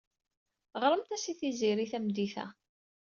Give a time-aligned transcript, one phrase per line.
[0.81, 2.45] Ɣremt-as i Tiziri tameddit-a.